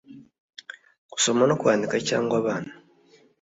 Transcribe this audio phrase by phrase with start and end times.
[1.13, 2.71] Gusoma No Kwandika Cyangwa Abana